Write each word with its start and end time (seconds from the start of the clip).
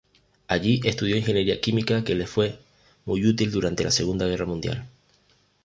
Allí 0.47 0.81
estudió 0.83 1.15
ingeniería 1.15 1.61
química, 1.61 2.03
que 2.03 2.15
le 2.15 2.25
fue 2.25 2.57
muy 3.05 3.23
útil 3.27 3.51
durante 3.51 3.83
la 3.83 3.91
Segunda 3.91 4.25
Guerra 4.25 4.47
Mundial. 4.47 4.87